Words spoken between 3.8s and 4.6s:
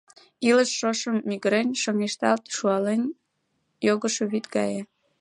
йогышо вӱд